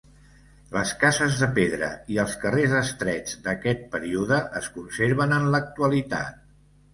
[0.75, 6.43] Les cases de pedra i els carrers estrets d'aquest període es conserven en l'actualitat.